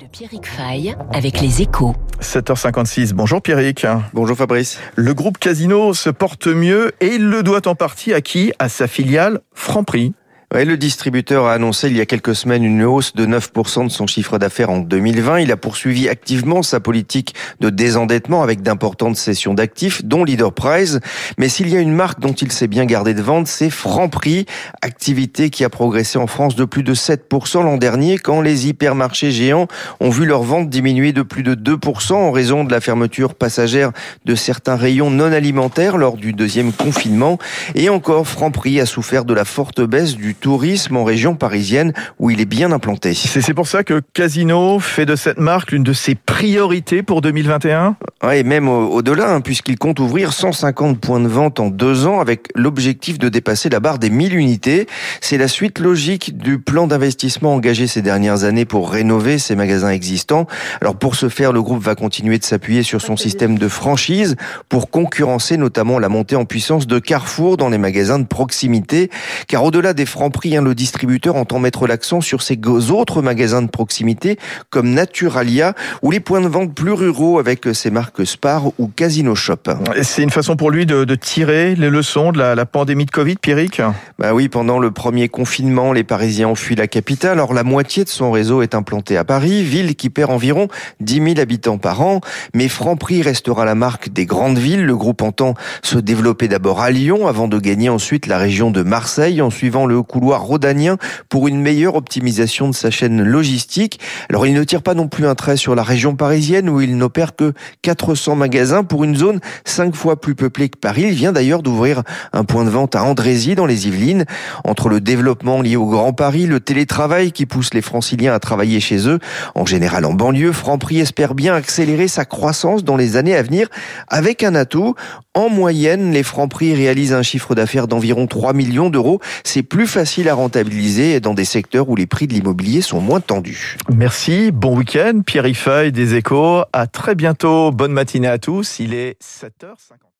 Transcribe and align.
de 0.00 0.06
Pierrick 0.06 0.46
Fay 0.46 0.96
avec 1.12 1.42
les 1.42 1.60
échos. 1.60 1.94
7h56. 2.20 3.12
Bonjour 3.12 3.42
Pierrick. 3.42 3.86
Bonjour 4.14 4.34
Fabrice. 4.34 4.80
Le 4.94 5.12
groupe 5.12 5.36
Casino 5.36 5.92
se 5.92 6.08
porte 6.08 6.46
mieux 6.46 6.92
et 7.00 7.08
il 7.08 7.28
le 7.28 7.42
doit 7.42 7.68
en 7.68 7.74
partie 7.74 8.14
à 8.14 8.22
qui? 8.22 8.52
À 8.58 8.70
sa 8.70 8.86
filiale 8.86 9.40
Franprix. 9.52 10.14
Ouais, 10.52 10.64
le 10.64 10.76
distributeur 10.76 11.46
a 11.46 11.54
annoncé 11.54 11.88
il 11.88 11.96
y 11.96 12.00
a 12.00 12.06
quelques 12.06 12.34
semaines 12.34 12.64
une 12.64 12.84
hausse 12.84 13.14
de 13.14 13.26
9% 13.26 13.84
de 13.84 13.88
son 13.88 14.06
chiffre 14.06 14.38
d'affaires 14.38 14.70
en 14.70 14.78
2020. 14.78 15.40
Il 15.40 15.50
a 15.50 15.56
poursuivi 15.56 16.08
activement 16.08 16.62
sa 16.62 16.80
politique 16.80 17.34
de 17.60 17.70
désendettement 17.70 18.42
avec 18.42 18.62
d'importantes 18.62 19.16
cessions 19.16 19.54
d'actifs, 19.54 20.04
dont 20.04 20.22
Leader 20.22 20.52
Prize. 20.52 21.00
Mais 21.38 21.48
s'il 21.48 21.70
y 21.70 21.76
a 21.76 21.80
une 21.80 21.92
marque 21.92 22.20
dont 22.20 22.32
il 22.32 22.52
s'est 22.52 22.68
bien 22.68 22.84
gardé 22.84 23.14
de 23.14 23.22
vente, 23.22 23.46
c'est 23.48 23.70
Franprix, 23.70 24.46
activité 24.82 25.50
qui 25.50 25.64
a 25.64 25.70
progressé 25.70 26.18
en 26.18 26.26
France 26.26 26.54
de 26.54 26.64
plus 26.64 26.82
de 26.82 26.94
7% 26.94 27.64
l'an 27.64 27.76
dernier 27.76 28.18
quand 28.18 28.40
les 28.40 28.68
hypermarchés 28.68 29.32
géants 29.32 29.66
ont 30.00 30.10
vu 30.10 30.26
leur 30.26 30.42
vente 30.42 30.68
diminuer 30.68 31.12
de 31.12 31.22
plus 31.22 31.42
de 31.42 31.54
2% 31.54 32.12
en 32.12 32.30
raison 32.30 32.64
de 32.64 32.70
la 32.70 32.80
fermeture 32.80 33.34
passagère 33.34 33.92
de 34.24 34.34
certains 34.34 34.76
rayons 34.76 35.10
non 35.10 35.32
alimentaires 35.32 35.96
lors 35.96 36.16
du 36.16 36.32
deuxième 36.32 36.72
confinement. 36.72 37.38
Et 37.74 37.88
encore, 37.88 38.28
Franprix 38.28 38.80
a 38.80 38.86
souffert 38.86 39.24
de 39.24 39.34
la 39.34 39.44
forte 39.44 39.80
baisse 39.80 40.14
du 40.14 40.33
tourisme 40.34 40.96
en 40.96 41.04
région 41.04 41.34
parisienne 41.34 41.92
où 42.18 42.30
il 42.30 42.40
est 42.40 42.46
bien 42.46 42.72
implanté. 42.72 43.14
C'est 43.14 43.54
pour 43.54 43.66
ça 43.66 43.84
que 43.84 44.02
Casino 44.12 44.78
fait 44.78 45.06
de 45.06 45.16
cette 45.16 45.38
marque 45.38 45.72
l'une 45.72 45.82
de 45.82 45.92
ses 45.92 46.14
priorités 46.14 47.02
pour 47.02 47.20
2021 47.20 47.96
Ouais, 48.22 48.40
et 48.40 48.42
même 48.42 48.68
au-delà, 48.68 49.34
hein, 49.34 49.40
puisqu'il 49.42 49.76
compte 49.76 50.00
ouvrir 50.00 50.32
150 50.32 50.98
points 50.98 51.20
de 51.20 51.28
vente 51.28 51.60
en 51.60 51.68
deux 51.68 52.06
ans 52.06 52.20
avec 52.20 52.48
l'objectif 52.54 53.18
de 53.18 53.28
dépasser 53.28 53.68
la 53.68 53.80
barre 53.80 53.98
des 53.98 54.08
1000 54.08 54.34
unités. 54.34 54.86
C'est 55.20 55.36
la 55.36 55.48
suite 55.48 55.78
logique 55.78 56.38
du 56.38 56.58
plan 56.58 56.86
d'investissement 56.86 57.54
engagé 57.54 57.86
ces 57.86 58.00
dernières 58.00 58.44
années 58.44 58.64
pour 58.64 58.90
rénover 58.90 59.38
ses 59.38 59.56
magasins 59.56 59.90
existants. 59.90 60.46
Alors 60.80 60.96
pour 60.96 61.16
ce 61.16 61.28
faire, 61.28 61.52
le 61.52 61.60
groupe 61.60 61.82
va 61.82 61.94
continuer 61.94 62.38
de 62.38 62.44
s'appuyer 62.44 62.82
sur 62.82 63.02
son 63.02 63.16
système 63.16 63.58
de 63.58 63.68
franchise 63.68 64.36
pour 64.70 64.90
concurrencer 64.90 65.58
notamment 65.58 65.98
la 65.98 66.08
montée 66.08 66.36
en 66.36 66.46
puissance 66.46 66.86
de 66.86 66.98
Carrefour 66.98 67.58
dans 67.58 67.68
les 67.68 67.78
magasins 67.78 68.18
de 68.18 68.26
proximité. 68.26 69.10
Car 69.48 69.64
au-delà 69.64 69.92
des 69.92 70.06
francs 70.24 70.32
prix, 70.32 70.56
hein, 70.56 70.62
le 70.62 70.74
distributeur 70.74 71.36
entend 71.36 71.58
mettre 71.58 71.86
l'accent 71.86 72.22
sur 72.22 72.40
ses 72.40 72.58
autres 72.90 73.20
magasins 73.20 73.60
de 73.60 73.68
proximité 73.68 74.38
comme 74.70 74.88
Naturalia 74.88 75.74
ou 76.02 76.10
les 76.10 76.20
points 76.20 76.40
de 76.40 76.48
vente 76.48 76.74
plus 76.74 76.92
ruraux 76.92 77.38
avec 77.38 77.66
ses 77.74 77.90
marques 77.90 78.24
Spar 78.24 78.68
ou 78.78 78.88
Casino 78.88 79.34
Shop. 79.34 79.56
C'est 80.02 80.22
une 80.22 80.30
façon 80.30 80.56
pour 80.56 80.70
lui 80.70 80.86
de, 80.86 81.04
de 81.04 81.14
tirer 81.14 81.74
les 81.74 81.90
leçons 81.90 82.32
de 82.32 82.38
la, 82.38 82.54
la 82.54 82.64
pandémie 82.64 83.04
de 83.04 83.10
Covid, 83.10 83.36
Pierrick? 83.36 83.82
Bah 84.18 84.32
oui, 84.32 84.48
pendant 84.48 84.78
le 84.78 84.90
premier 84.90 85.28
confinement, 85.28 85.92
les 85.92 86.04
Parisiens 86.04 86.48
ont 86.48 86.54
fui 86.54 86.74
la 86.74 86.86
capitale. 86.86 87.32
Alors 87.32 87.52
la 87.52 87.64
moitié 87.64 88.04
de 88.04 88.08
son 88.08 88.30
réseau 88.30 88.62
est 88.62 88.74
implanté 88.74 89.18
à 89.18 89.24
Paris, 89.24 89.62
ville 89.62 89.94
qui 89.94 90.08
perd 90.08 90.30
environ 90.30 90.68
10 91.00 91.14
000 91.16 91.26
habitants 91.38 91.76
par 91.76 92.00
an. 92.00 92.22
Mais 92.54 92.68
Franprix 92.68 93.20
restera 93.20 93.66
la 93.66 93.74
marque 93.74 94.10
des 94.10 94.24
grandes 94.24 94.58
villes. 94.58 94.86
Le 94.86 94.96
groupe 94.96 95.20
entend 95.20 95.52
se 95.82 95.98
développer 95.98 96.48
d'abord 96.48 96.80
à 96.80 96.90
Lyon 96.90 97.26
avant 97.26 97.46
de 97.46 97.58
gagner 97.58 97.90
ensuite 97.90 98.26
la 98.26 98.38
région 98.38 98.70
de 98.70 98.82
Marseille 98.82 99.42
en 99.42 99.50
suivant 99.50 99.84
le 99.84 100.02
couloir 100.14 100.44
rhodanien 100.44 100.96
pour 101.28 101.48
une 101.48 101.60
meilleure 101.60 101.96
optimisation 101.96 102.68
de 102.68 102.74
sa 102.74 102.92
chaîne 102.92 103.24
logistique. 103.24 103.98
Alors 104.30 104.46
il 104.46 104.54
ne 104.54 104.62
tire 104.62 104.80
pas 104.80 104.94
non 104.94 105.08
plus 105.08 105.26
un 105.26 105.34
trait 105.34 105.56
sur 105.56 105.74
la 105.74 105.82
région 105.82 106.14
parisienne 106.14 106.70
où 106.70 106.80
il 106.80 106.96
n'opère 106.96 107.34
que 107.34 107.52
400 107.82 108.36
magasins 108.36 108.84
pour 108.84 109.02
une 109.02 109.16
zone 109.16 109.40
5 109.64 109.92
fois 109.92 110.20
plus 110.20 110.36
peuplée 110.36 110.68
que 110.68 110.78
Paris. 110.78 111.06
Il 111.08 111.14
vient 111.14 111.32
d'ailleurs 111.32 111.64
d'ouvrir 111.64 112.04
un 112.32 112.44
point 112.44 112.64
de 112.64 112.70
vente 112.70 112.94
à 112.94 113.02
Andrézy 113.02 113.56
dans 113.56 113.66
les 113.66 113.88
Yvelines. 113.88 114.24
Entre 114.62 114.88
le 114.88 115.00
développement 115.00 115.60
lié 115.60 115.74
au 115.74 115.86
Grand 115.86 116.12
Paris, 116.12 116.46
le 116.46 116.60
télétravail 116.60 117.32
qui 117.32 117.44
pousse 117.44 117.74
les 117.74 117.82
franciliens 117.82 118.34
à 118.34 118.38
travailler 118.38 118.78
chez 118.78 119.08
eux, 119.08 119.18
en 119.56 119.66
général 119.66 120.04
en 120.04 120.12
banlieue, 120.12 120.52
Franprix 120.52 121.00
espère 121.00 121.34
bien 121.34 121.56
accélérer 121.56 122.06
sa 122.06 122.24
croissance 122.24 122.84
dans 122.84 122.96
les 122.96 123.16
années 123.16 123.34
à 123.34 123.42
venir 123.42 123.66
avec 124.06 124.44
un 124.44 124.54
atout. 124.54 124.94
En 125.36 125.48
moyenne, 125.48 126.12
les 126.12 126.22
Franprix 126.22 126.76
réalisent 126.76 127.12
un 127.12 127.24
chiffre 127.24 127.56
d'affaires 127.56 127.88
d'environ 127.88 128.28
3 128.28 128.52
millions 128.52 128.90
d'euros. 128.90 129.18
C'est 129.42 129.64
plus 129.64 129.88
facile 129.88 130.03
à 130.28 130.34
rentabiliser 130.34 131.20
dans 131.20 131.34
des 131.34 131.44
secteurs 131.44 131.88
où 131.88 131.96
les 131.96 132.06
prix 132.06 132.26
de 132.26 132.34
l'immobilier 132.34 132.82
sont 132.82 133.00
moins 133.00 133.20
tendus. 133.20 133.76
Merci, 133.90 134.50
bon 134.52 134.76
week-end, 134.76 135.20
Pierre 135.24 135.46
Feuille 135.54 135.92
des 135.92 136.14
Échos. 136.14 136.62
À 136.72 136.86
très 136.86 137.14
bientôt, 137.14 137.70
bonne 137.70 137.92
matinée 137.92 138.28
à 138.28 138.38
tous. 138.38 138.78
Il 138.78 138.94
est 138.94 139.16
7h50. 139.22 140.04